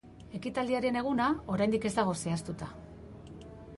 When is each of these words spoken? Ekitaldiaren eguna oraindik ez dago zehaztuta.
Ekitaldiaren 0.37 0.97
eguna 1.01 1.27
oraindik 1.57 1.85
ez 1.91 1.93
dago 1.99 2.17
zehaztuta. 2.25 2.71